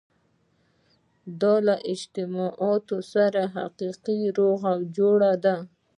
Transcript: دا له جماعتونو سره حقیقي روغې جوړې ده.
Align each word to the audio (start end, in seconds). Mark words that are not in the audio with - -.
دا 1.41 1.55
له 1.67 1.75
جماعتونو 2.15 2.97
سره 3.13 3.41
حقیقي 3.55 4.19
روغې 4.37 4.73
جوړې 4.97 5.33
ده. 5.43 5.55